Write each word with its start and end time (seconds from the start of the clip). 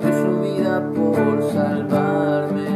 de 0.00 0.12
su 0.12 0.40
vida 0.40 0.82
por 0.94 1.42
salvarme. 1.52 2.70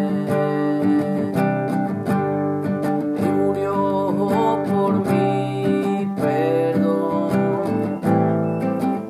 Y 3.18 3.20
murió 3.28 4.58
por 4.68 4.92
mi 5.10 6.06
perdón 6.16 7.30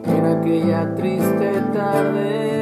en 0.04 0.26
aquella 0.26 0.94
triste 0.94 1.62
tarde. 1.72 2.53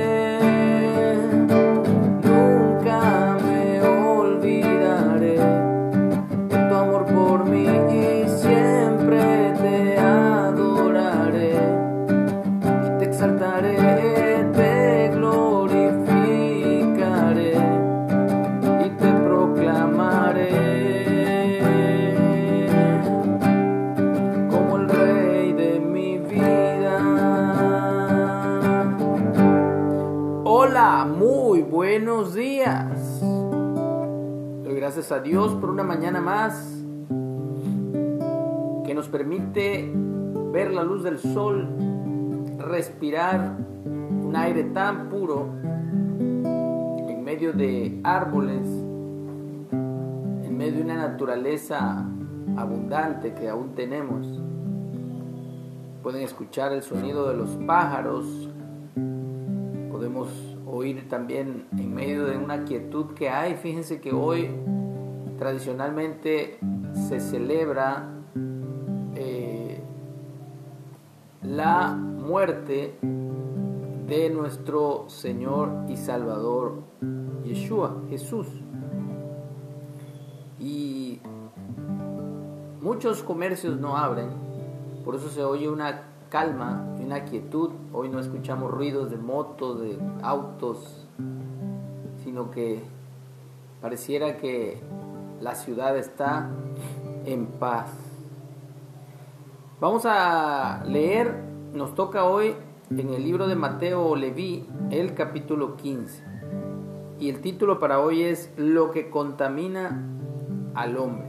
Buenos 31.92 32.32
días. 32.32 33.20
Doy 33.20 34.74
gracias 34.76 35.12
a 35.12 35.20
Dios 35.20 35.52
por 35.56 35.68
una 35.68 35.82
mañana 35.82 36.22
más 36.22 36.82
que 38.86 38.94
nos 38.94 39.08
permite 39.08 39.92
ver 40.52 40.72
la 40.72 40.84
luz 40.84 41.02
del 41.02 41.18
sol, 41.18 41.68
respirar 42.58 43.58
un 43.84 44.34
aire 44.34 44.64
tan 44.64 45.10
puro 45.10 45.50
en 45.62 47.22
medio 47.22 47.52
de 47.52 48.00
árboles, 48.04 48.66
en 49.70 50.56
medio 50.56 50.76
de 50.76 50.82
una 50.84 50.96
naturaleza 50.96 52.06
abundante 52.56 53.34
que 53.34 53.50
aún 53.50 53.74
tenemos. 53.74 54.40
Pueden 56.02 56.22
escuchar 56.22 56.72
el 56.72 56.82
sonido 56.82 57.28
de 57.28 57.36
los 57.36 57.50
pájaros, 57.66 58.48
podemos 59.90 60.51
oír 60.72 61.06
también 61.06 61.66
en 61.76 61.94
medio 61.94 62.24
de 62.24 62.38
una 62.38 62.64
quietud 62.64 63.12
que 63.14 63.28
hay. 63.28 63.56
Fíjense 63.56 64.00
que 64.00 64.12
hoy 64.12 64.48
tradicionalmente 65.38 66.58
se 67.08 67.20
celebra 67.20 68.08
eh, 69.14 69.80
la 71.42 71.88
muerte 71.88 72.98
de 73.02 74.30
nuestro 74.30 75.04
Señor 75.08 75.70
y 75.88 75.96
Salvador 75.96 76.82
Yeshua, 77.44 78.02
Jesús. 78.08 78.46
Y 80.58 81.20
muchos 82.80 83.22
comercios 83.22 83.78
no 83.78 83.98
abren, 83.98 84.30
por 85.04 85.16
eso 85.16 85.28
se 85.28 85.44
oye 85.44 85.68
una 85.68 86.04
calma 86.30 86.91
una 87.04 87.24
quietud. 87.24 87.70
Hoy 87.92 88.08
no 88.08 88.18
escuchamos 88.20 88.70
ruidos 88.70 89.10
de 89.10 89.16
motos, 89.16 89.80
de 89.80 89.98
autos, 90.22 91.06
sino 92.24 92.50
que 92.50 92.80
pareciera 93.80 94.36
que 94.36 94.80
la 95.40 95.54
ciudad 95.54 95.96
está 95.96 96.50
en 97.24 97.46
paz. 97.46 97.90
Vamos 99.80 100.04
a 100.06 100.84
leer, 100.86 101.42
nos 101.74 101.94
toca 101.94 102.24
hoy 102.24 102.54
en 102.90 103.08
el 103.12 103.22
libro 103.24 103.48
de 103.48 103.56
Mateo 103.56 104.14
Leví, 104.14 104.66
el 104.90 105.14
capítulo 105.14 105.76
15. 105.76 106.24
Y 107.18 107.28
el 107.30 107.40
título 107.40 107.78
para 107.78 108.00
hoy 108.00 108.22
es 108.22 108.52
Lo 108.56 108.90
que 108.90 109.10
contamina 109.10 110.02
al 110.74 110.96
hombre. 110.96 111.26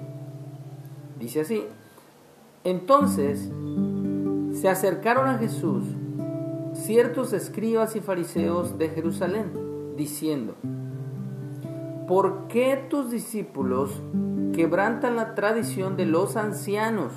Dice 1.20 1.42
así, 1.42 1.66
entonces 2.64 3.52
se 4.54 4.70
acercaron 4.70 5.28
a 5.28 5.38
Jesús 5.38 5.84
ciertos 6.74 7.34
escribas 7.34 7.96
y 7.96 8.02
fariseos 8.02 8.78
de 8.78 8.90
Jerusalén, 8.90 9.52
diciendo, 9.98 10.56
¿por 12.08 12.48
qué 12.48 12.86
tus 12.90 13.12
discípulos 13.12 14.02
quebrantan 14.54 15.16
la 15.16 15.36
tradición 15.36 15.98
de 15.98 16.06
los 16.06 16.36
ancianos, 16.36 17.12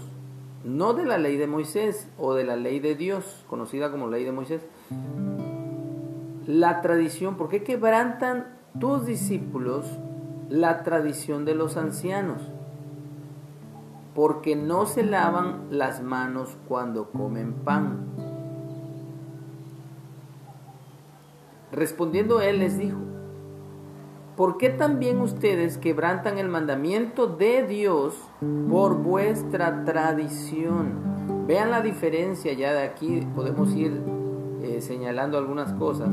no 0.64 0.94
de 0.94 1.04
la 1.04 1.18
ley 1.18 1.36
de 1.36 1.46
Moisés 1.46 2.08
o 2.18 2.34
de 2.34 2.44
la 2.44 2.56
ley 2.56 2.80
de 2.80 2.94
Dios, 2.94 3.44
conocida 3.48 3.90
como 3.90 4.08
ley 4.08 4.24
de 4.24 4.32
Moisés? 4.32 4.62
La 6.46 6.80
tradición, 6.80 7.36
¿por 7.36 7.48
qué 7.48 7.62
quebrantan 7.62 8.56
tus 8.78 9.06
discípulos 9.06 9.86
la 10.48 10.82
tradición 10.82 11.44
de 11.44 11.54
los 11.54 11.76
ancianos? 11.76 12.40
Porque 14.16 14.56
no 14.56 14.86
se 14.86 15.02
lavan 15.02 15.66
las 15.70 16.02
manos 16.02 16.56
cuando 16.66 17.10
comen 17.10 17.52
pan. 17.52 18.06
Respondiendo 21.70 22.40
él 22.40 22.60
les 22.60 22.78
dijo, 22.78 22.96
¿por 24.34 24.56
qué 24.56 24.70
también 24.70 25.20
ustedes 25.20 25.76
quebrantan 25.76 26.38
el 26.38 26.48
mandamiento 26.48 27.26
de 27.26 27.64
Dios 27.64 28.14
por 28.70 28.96
vuestra 28.96 29.84
tradición? 29.84 31.46
Vean 31.46 31.70
la 31.70 31.82
diferencia, 31.82 32.54
ya 32.54 32.72
de 32.72 32.84
aquí 32.84 33.20
podemos 33.34 33.74
ir 33.74 34.00
eh, 34.62 34.80
señalando 34.80 35.36
algunas 35.36 35.74
cosas. 35.74 36.08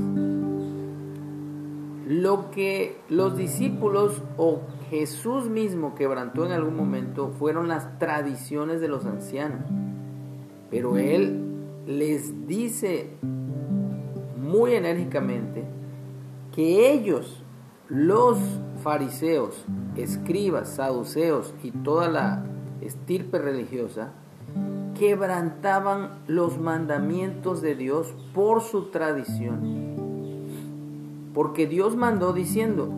Lo 2.06 2.52
que 2.52 2.98
los 3.08 3.38
discípulos 3.38 4.22
o 4.38 4.62
Jesús 4.90 5.50
mismo 5.50 5.96
quebrantó 5.96 6.46
en 6.46 6.52
algún 6.52 6.76
momento 6.76 7.30
fueron 7.30 7.68
las 7.68 7.98
tradiciones 7.98 8.82
de 8.82 8.90
los 8.90 9.06
ancianos. 9.06 9.62
Pero 10.70 10.98
Él 10.98 11.40
les 11.86 12.48
dice 12.48 13.12
muy 14.38 14.74
enérgicamente 14.74 15.64
que 16.54 16.92
ellos, 16.92 17.44
los 17.88 18.38
fariseos, 18.84 19.66
escribas, 19.96 20.76
saduceos 20.76 21.54
y 21.64 21.72
toda 21.72 22.10
la 22.10 22.44
estirpe 22.82 23.40
religiosa, 23.40 24.12
quebrantaban 24.98 26.22
los 26.28 26.60
mandamientos 26.60 27.62
de 27.62 27.76
Dios 27.76 28.14
por 28.34 28.62
su 28.62 28.92
tradición. 28.92 29.83
Porque 31.34 31.68
Dios 31.68 31.96
mandó 31.96 32.34
diciendo, 32.34 32.90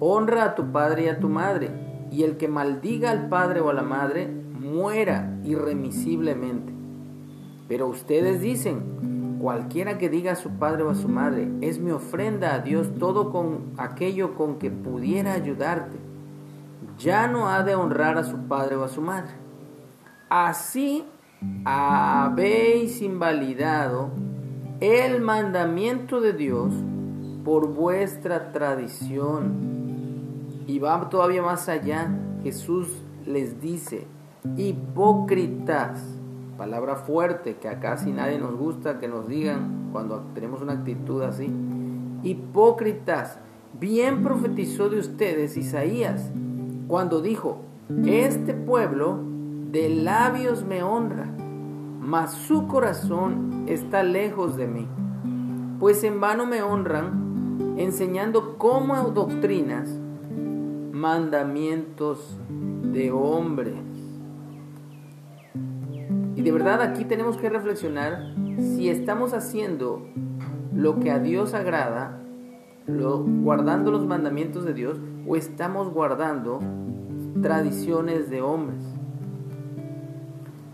honra 0.00 0.44
a 0.44 0.54
tu 0.54 0.72
padre 0.72 1.04
y 1.04 1.08
a 1.08 1.18
tu 1.20 1.28
madre, 1.28 1.70
y 2.10 2.22
el 2.22 2.36
que 2.36 2.48
maldiga 2.48 3.10
al 3.10 3.28
padre 3.28 3.60
o 3.60 3.70
a 3.70 3.74
la 3.74 3.82
madre, 3.82 4.28
muera 4.28 5.38
irremisiblemente. 5.44 6.72
Pero 7.68 7.86
ustedes 7.86 8.40
dicen, 8.40 9.38
cualquiera 9.40 9.98
que 9.98 10.08
diga 10.08 10.32
a 10.32 10.36
su 10.36 10.50
padre 10.50 10.82
o 10.82 10.90
a 10.90 10.94
su 10.94 11.08
madre, 11.08 11.50
es 11.60 11.78
mi 11.78 11.90
ofrenda 11.90 12.54
a 12.54 12.60
Dios 12.60 12.88
todo 12.98 13.30
con 13.30 13.72
aquello 13.76 14.34
con 14.34 14.58
que 14.58 14.70
pudiera 14.70 15.34
ayudarte, 15.34 15.98
ya 16.98 17.28
no 17.28 17.48
ha 17.48 17.62
de 17.62 17.74
honrar 17.74 18.18
a 18.18 18.24
su 18.24 18.48
padre 18.48 18.76
o 18.76 18.84
a 18.84 18.88
su 18.88 19.02
madre. 19.02 19.30
Así 20.28 21.04
habéis 21.64 23.00
invalidado 23.00 24.10
el 24.80 25.20
mandamiento 25.20 26.20
de 26.20 26.32
Dios 26.32 26.72
por 27.48 27.68
vuestra 27.68 28.52
tradición. 28.52 29.54
Y 30.66 30.78
va 30.80 31.08
todavía 31.08 31.40
más 31.40 31.70
allá. 31.70 32.14
Jesús 32.42 32.88
les 33.24 33.58
dice, 33.58 34.06
hipócritas, 34.58 35.98
palabra 36.58 36.96
fuerte 36.96 37.56
que 37.56 37.68
a 37.68 37.80
casi 37.80 38.12
nadie 38.12 38.38
nos 38.38 38.54
gusta 38.54 38.98
que 38.98 39.08
nos 39.08 39.28
digan 39.28 39.88
cuando 39.92 40.26
tenemos 40.34 40.60
una 40.60 40.74
actitud 40.74 41.22
así. 41.22 41.50
Hipócritas, 42.22 43.38
bien 43.80 44.22
profetizó 44.22 44.90
de 44.90 44.98
ustedes 44.98 45.56
Isaías 45.56 46.30
cuando 46.86 47.22
dijo, 47.22 47.62
este 48.04 48.52
pueblo 48.52 49.20
de 49.72 49.88
labios 49.88 50.66
me 50.66 50.82
honra, 50.82 51.32
mas 51.98 52.32
su 52.32 52.66
corazón 52.66 53.64
está 53.68 54.02
lejos 54.02 54.58
de 54.58 54.66
mí. 54.66 54.86
Pues 55.80 56.04
en 56.04 56.20
vano 56.20 56.44
me 56.44 56.60
honran, 56.60 57.27
enseñando 57.78 58.58
como 58.58 58.96
doctrinas 59.10 59.88
mandamientos 60.92 62.36
de 62.82 63.12
hombres. 63.12 63.76
Y 66.34 66.42
de 66.42 66.52
verdad 66.52 66.82
aquí 66.82 67.04
tenemos 67.04 67.36
que 67.36 67.48
reflexionar 67.48 68.34
si 68.58 68.90
estamos 68.90 69.32
haciendo 69.32 70.02
lo 70.74 70.98
que 70.98 71.12
a 71.12 71.20
Dios 71.20 71.54
agrada, 71.54 72.20
guardando 72.86 73.92
los 73.92 74.04
mandamientos 74.06 74.64
de 74.64 74.74
Dios, 74.74 74.98
o 75.26 75.36
estamos 75.36 75.92
guardando 75.92 76.58
tradiciones 77.42 78.28
de 78.28 78.42
hombres. 78.42 78.82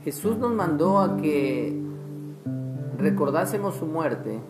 Jesús 0.05 0.39
nos 0.39 0.53
mandó 0.53 1.00
a 1.00 1.17
que 1.17 1.83
recordásemos 2.97 3.75
su 3.75 3.87
muerte 3.87 4.41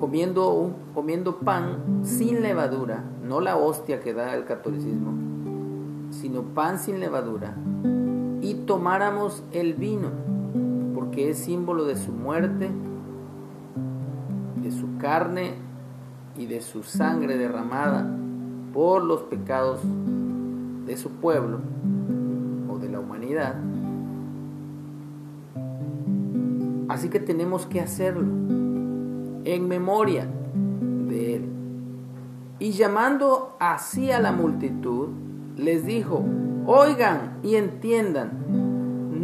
comiendo, 0.00 0.72
comiendo 0.94 1.36
pan 1.36 2.00
sin 2.02 2.40
levadura, 2.40 3.04
no 3.22 3.40
la 3.40 3.56
hostia 3.56 4.00
que 4.00 4.14
da 4.14 4.34
el 4.34 4.46
catolicismo, 4.46 5.12
sino 6.10 6.42
pan 6.42 6.78
sin 6.78 7.00
levadura, 7.00 7.54
y 8.40 8.54
tomáramos 8.66 9.44
el 9.52 9.74
vino, 9.74 10.08
porque 10.94 11.28
es 11.28 11.38
símbolo 11.38 11.84
de 11.84 11.96
su 11.96 12.12
muerte, 12.12 12.70
de 14.62 14.70
su 14.72 14.96
carne 14.96 15.52
y 16.36 16.46
de 16.46 16.62
su 16.62 16.82
sangre 16.82 17.36
derramada 17.36 18.10
por 18.72 19.04
los 19.04 19.22
pecados 19.24 19.80
de 20.86 20.96
su 20.96 21.10
pueblo 21.10 21.60
o 22.70 22.78
de 22.78 22.88
la 22.88 23.00
humanidad. 23.00 23.56
Así 26.88 27.08
que 27.10 27.20
tenemos 27.20 27.66
que 27.66 27.80
hacerlo 27.80 28.69
en 29.44 29.68
memoria 29.68 30.26
de 31.08 31.36
Él. 31.36 31.48
Y 32.58 32.72
llamando 32.72 33.56
así 33.58 34.10
a 34.10 34.20
la 34.20 34.32
multitud, 34.32 35.08
les 35.56 35.84
dijo, 35.86 36.22
oigan 36.66 37.38
y 37.42 37.56
entiendan, 37.56 38.30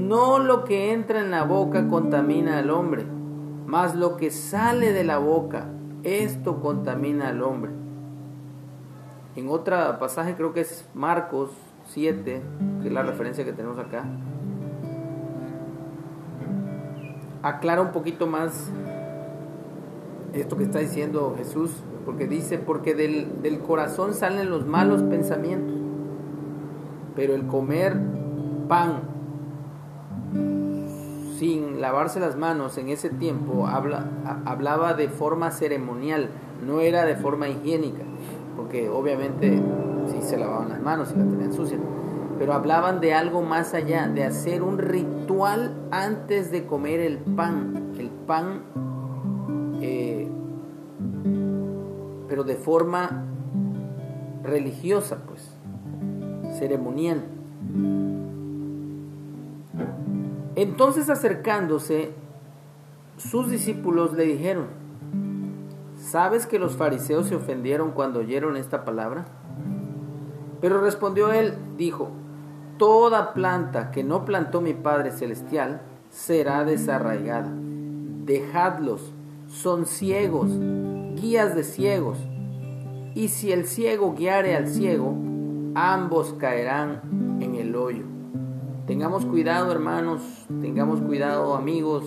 no 0.09 0.39
lo 0.39 0.65
que 0.65 0.93
entra 0.93 1.21
en 1.21 1.31
la 1.31 1.45
boca 1.45 1.89
contamina 1.89 2.59
al 2.59 2.71
hombre, 2.71 3.05
mas 3.67 3.95
lo 3.95 4.17
que 4.17 4.31
sale 4.31 4.93
de 4.93 5.05
la 5.05 5.19
boca, 5.19 5.69
esto 6.03 6.61
contamina 6.61 7.29
al 7.29 7.43
hombre. 7.43 7.73
En 9.35 9.49
otro 9.51 9.77
pasaje 9.99 10.35
creo 10.35 10.55
que 10.55 10.61
es 10.61 10.89
Marcos 10.95 11.51
7, 11.89 12.43
que 12.81 12.89
es 12.89 12.93
la 12.93 13.03
referencia 13.03 13.45
que 13.45 13.53
tenemos 13.53 13.79
acá, 13.79 14.05
aclara 17.43 17.83
un 17.83 17.93
poquito 17.93 18.27
más 18.27 18.71
esto 20.41 20.57
que 20.57 20.65
está 20.65 20.79
diciendo 20.79 21.35
Jesús, 21.37 21.71
porque 22.05 22.27
dice, 22.27 22.59
porque 22.59 22.95
del, 22.95 23.43
del 23.43 23.59
corazón 23.61 24.15
salen 24.15 24.51
los 24.51 24.67
malos 24.67 25.03
pensamientos, 25.03 25.75
pero 27.15 27.35
el 27.35 27.47
comer 27.47 27.97
pan 28.69 29.17
sin 31.39 31.81
lavarse 31.81 32.19
las 32.19 32.37
manos 32.37 32.79
en 32.79 32.89
ese 32.89 33.11
tiempo 33.11 33.67
habla, 33.67 34.07
hablaba 34.45 34.95
de 34.95 35.09
forma 35.09 35.51
ceremonial, 35.51 36.31
no 36.67 36.81
era 36.81 37.05
de 37.05 37.17
forma 37.17 37.49
higiénica, 37.49 38.05
porque 38.57 38.89
obviamente 38.89 39.61
sí 40.09 40.23
se 40.23 40.39
lavaban 40.39 40.71
las 40.71 40.81
manos 40.81 41.13
y 41.15 41.19
las 41.19 41.29
tenían 41.29 41.53
sucias, 41.53 41.81
pero 42.39 42.55
hablaban 42.55 43.01
de 43.01 43.15
algo 43.15 43.43
más 43.43 43.75
allá, 43.75 44.09
de 44.09 44.25
hacer 44.25 44.63
un 44.63 44.79
ritual 44.79 45.75
antes 45.91 46.51
de 46.51 46.65
comer 46.65 47.01
el 47.01 47.19
pan, 47.19 47.93
el 47.99 48.09
pan, 48.09 48.63
pero 52.37 52.45
de 52.45 52.57
forma 52.57 53.25
religiosa, 54.43 55.23
pues, 55.27 55.57
ceremonial. 56.59 57.25
Entonces 60.55 61.09
acercándose, 61.09 62.13
sus 63.17 63.51
discípulos 63.51 64.13
le 64.13 64.25
dijeron, 64.25 64.67
¿sabes 65.97 66.47
que 66.47 66.59
los 66.59 66.77
fariseos 66.77 67.27
se 67.27 67.37
ofendieron 67.37 67.93
cuando 67.93 68.19
oyeron 68.19 68.59
esta 68.59 68.85
palabra? 68.85 69.25
Pero 70.61 70.83
respondió 70.83 71.33
él, 71.33 71.55
dijo, 71.79 72.11
toda 72.77 73.33
planta 73.33 73.91
que 73.93 74.05
no 74.05 74.27
plantó 74.27 74.61
mi 74.61 74.75
Padre 74.75 75.11
Celestial 75.11 75.81
será 76.11 76.67
desarraigada. 76.67 77.51
Dejadlos, 78.27 79.15
son 79.49 79.87
ciegos, 79.87 80.51
guías 81.21 81.55
de 81.55 81.65
ciegos. 81.65 82.19
Y 83.15 83.29
si 83.29 83.51
el 83.51 83.67
ciego 83.67 84.15
guiare 84.15 84.55
al 84.55 84.69
ciego, 84.69 85.15
ambos 85.75 86.35
caerán 86.39 87.01
en 87.41 87.55
el 87.55 87.75
hoyo. 87.75 88.05
Tengamos 88.87 89.27
cuidado 89.27 89.73
hermanos, 89.73 90.23
tengamos 90.61 91.01
cuidado 91.01 91.55
amigos, 91.55 92.05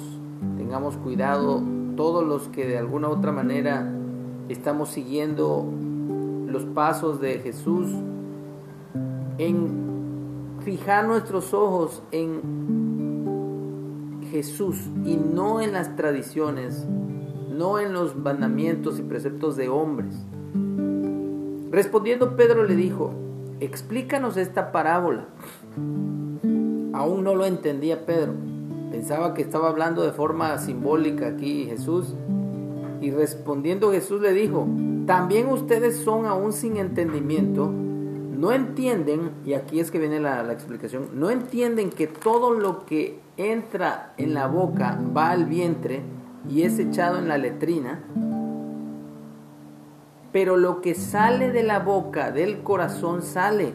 tengamos 0.57 0.95
cuidado 0.97 1.61
todos 1.97 2.25
los 2.25 2.47
que 2.47 2.65
de 2.65 2.77
alguna 2.77 3.09
u 3.09 3.11
otra 3.11 3.31
manera 3.31 3.91
estamos 4.47 4.89
siguiendo 4.89 5.65
los 6.47 6.63
pasos 6.65 7.19
de 7.19 7.39
Jesús 7.39 7.91
en 9.38 10.59
fijar 10.63 11.07
nuestros 11.07 11.53
ojos 11.53 12.01
en 12.12 12.41
Jesús 14.31 14.77
y 15.05 15.17
no 15.17 15.59
en 15.62 15.73
las 15.73 15.95
tradiciones, 15.95 16.88
no 17.59 17.77
en 17.77 17.91
los 17.91 18.15
mandamientos 18.15 19.00
y 19.00 19.01
preceptos 19.01 19.57
de 19.57 19.67
hombres. 19.67 20.15
Respondiendo 21.69 22.38
Pedro 22.38 22.63
le 22.63 22.77
dijo, 22.77 23.11
explícanos 23.59 24.38
esta 24.38 24.71
parábola. 24.71 25.25
Aún 26.94 27.25
no 27.25 27.35
lo 27.35 27.45
entendía 27.45 28.06
Pedro. 28.06 28.31
Pensaba 28.91 29.33
que 29.33 29.41
estaba 29.41 29.67
hablando 29.67 30.03
de 30.03 30.13
forma 30.13 30.57
simbólica 30.57 31.27
aquí 31.27 31.65
Jesús. 31.65 32.15
Y 33.01 33.11
respondiendo 33.11 33.91
Jesús 33.91 34.21
le 34.21 34.31
dijo, 34.31 34.65
también 35.05 35.50
ustedes 35.50 35.97
son 35.97 36.27
aún 36.27 36.53
sin 36.53 36.77
entendimiento 36.77 37.73
no 38.39 38.53
entienden, 38.53 39.31
y 39.45 39.51
aquí 39.51 39.81
es 39.81 39.91
que 39.91 40.00
viene 40.00 40.21
la, 40.21 40.50
explicación, 40.53 41.09
no 41.13 41.29
entienden 41.29 41.89
que 41.89 42.07
todo 42.07 42.53
lo 42.53 42.85
que 42.85 43.19
entra 43.35 44.13
en 44.15 44.33
la 44.33 44.47
boca 44.47 44.97
va 45.13 45.31
al 45.31 45.44
vientre 45.44 46.03
y 46.48 46.63
es 46.63 46.79
echado 46.79 47.17
en 47.17 47.27
la 47.27 47.38
letrina, 47.38 48.00
pero 50.31 50.58
lo 50.58 50.81
que 50.81 50.93
sale 50.93 51.51
de 51.51 51.63
la 51.63 51.79
boca, 51.79 52.31
del 52.31 52.62
corazón, 52.62 53.22
sale. 53.22 53.74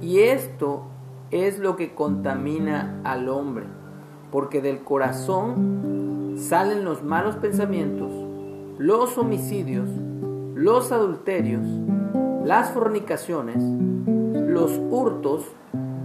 Y 0.00 0.20
esto 0.20 0.84
es 1.30 1.58
lo 1.58 1.76
que 1.76 1.94
contamina 1.94 3.00
al 3.04 3.28
hombre, 3.28 3.66
porque 4.30 4.60
del 4.60 4.80
corazón 4.80 6.34
salen 6.36 6.84
los 6.84 7.02
malos 7.02 7.36
pensamientos, 7.36 8.12
los 8.78 9.16
homicidios, 9.18 9.88
los 10.54 10.92
adulterios, 10.92 11.66
las 12.44 12.70
fornicaciones, 12.70 13.62
los 13.62 14.78
hurtos, 14.90 15.46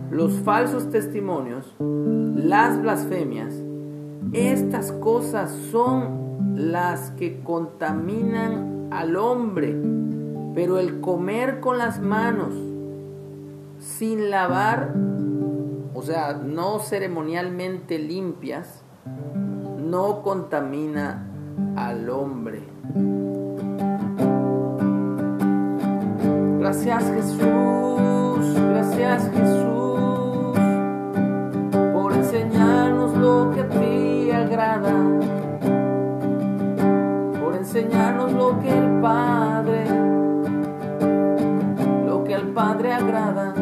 los 0.09 0.33
falsos 0.39 0.89
testimonios, 0.89 1.75
las 1.79 2.81
blasfemias, 2.81 3.53
estas 4.73 4.91
cosas 4.93 5.51
son 5.69 6.55
las 6.55 7.11
que 7.11 7.41
contaminan 7.43 8.87
al 8.89 9.17
hombre, 9.17 9.79
pero 10.55 10.79
el 10.79 10.99
comer 10.99 11.59
con 11.59 11.77
las 11.77 12.01
manos 12.01 12.55
sin 13.77 14.31
lavar, 14.31 14.95
o 15.93 16.01
sea, 16.01 16.33
no 16.33 16.79
ceremonialmente 16.79 17.99
limpias, 17.99 18.81
no 19.77 20.23
contamina 20.23 21.23
al 21.75 22.09
hombre. 22.09 22.63
Gracias 26.57 27.03
Jesús, 27.11 28.59
gracias 28.71 29.29
Jesús, 29.35 30.57
por 31.93 32.13
enseñarnos 32.13 33.15
lo 33.15 33.51
que 33.53 33.61
a 33.61 33.69
ti 33.69 34.12
por 37.41 37.55
enseñarnos 37.55 38.31
lo 38.33 38.59
que 38.59 38.69
el 38.69 39.01
Padre, 39.01 39.85
lo 42.05 42.23
que 42.23 42.35
al 42.35 42.47
Padre 42.49 42.93
agrada. 42.93 43.55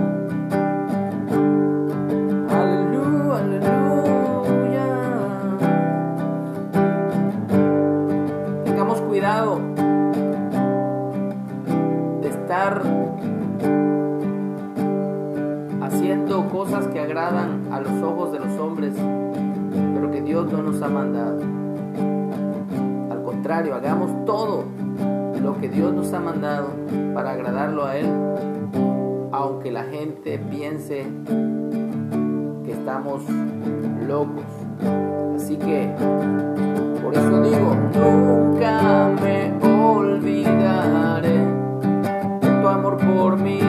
Aleluya, 2.49 3.37
aleluya. 3.39 4.85
Tengamos 8.65 8.99
cuidado 9.01 9.61
de 12.21 12.27
estar 12.27 12.81
haciendo 15.81 16.49
cosas 16.49 16.87
que 16.87 16.99
agradan 16.99 17.69
a 17.71 17.79
los 17.79 18.03
ojos 18.03 18.20
ha 20.85 20.89
mandado. 20.89 21.39
Al 23.11 23.23
contrario, 23.23 23.75
hagamos 23.75 24.25
todo 24.25 24.65
lo 25.41 25.57
que 25.59 25.69
Dios 25.69 25.93
nos 25.93 26.13
ha 26.13 26.19
mandado 26.19 26.69
para 27.13 27.31
agradarlo 27.31 27.85
a 27.85 27.97
Él, 27.97 28.07
aunque 29.31 29.71
la 29.71 29.83
gente 29.83 30.39
piense 30.39 31.05
que 32.65 32.71
estamos 32.71 33.21
locos. 34.07 34.45
Así 35.35 35.57
que, 35.57 35.89
por 37.01 37.13
eso 37.13 37.41
digo, 37.41 37.75
nunca 37.95 39.09
me 39.21 39.51
olvidaré 39.65 41.39
tu 42.41 42.67
amor 42.67 42.97
por 42.97 43.37
mí 43.37 43.59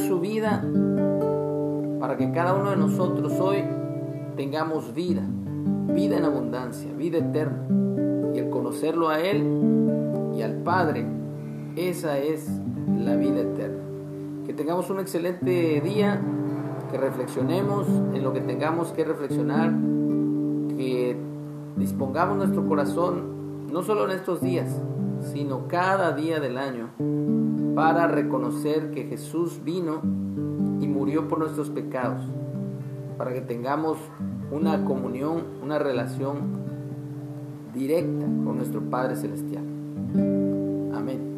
su 0.00 0.20
vida 0.20 0.64
para 2.00 2.16
que 2.16 2.32
cada 2.32 2.54
uno 2.54 2.70
de 2.70 2.76
nosotros 2.76 3.32
hoy 3.40 3.62
tengamos 4.36 4.94
vida, 4.94 5.22
vida 5.88 6.16
en 6.16 6.24
abundancia, 6.24 6.92
vida 6.94 7.18
eterna. 7.18 7.66
Y 8.34 8.38
el 8.38 8.50
conocerlo 8.50 9.08
a 9.08 9.20
Él 9.20 9.44
y 10.34 10.42
al 10.42 10.62
Padre, 10.62 11.06
esa 11.76 12.18
es 12.18 12.48
la 12.98 13.16
vida 13.16 13.40
eterna. 13.40 13.82
Que 14.46 14.54
tengamos 14.54 14.88
un 14.90 15.00
excelente 15.00 15.80
día, 15.80 16.20
que 16.90 16.98
reflexionemos 16.98 17.86
en 17.88 18.22
lo 18.24 18.32
que 18.32 18.40
tengamos 18.40 18.92
que 18.92 19.04
reflexionar, 19.04 19.70
que 20.76 21.16
dispongamos 21.76 22.38
nuestro 22.38 22.66
corazón, 22.66 23.68
no 23.70 23.82
solo 23.82 24.06
en 24.06 24.12
estos 24.12 24.40
días, 24.40 24.80
sino 25.20 25.68
cada 25.68 26.12
día 26.12 26.40
del 26.40 26.56
año, 26.56 26.88
para 27.80 28.06
reconocer 28.06 28.90
que 28.90 29.04
Jesús 29.04 29.64
vino 29.64 30.02
y 30.82 30.86
murió 30.86 31.28
por 31.28 31.38
nuestros 31.38 31.70
pecados, 31.70 32.22
para 33.16 33.32
que 33.32 33.40
tengamos 33.40 33.96
una 34.50 34.84
comunión, 34.84 35.44
una 35.62 35.78
relación 35.78 36.60
directa 37.72 38.26
con 38.44 38.58
nuestro 38.58 38.82
Padre 38.82 39.16
Celestial. 39.16 39.64
Amén. 40.92 41.29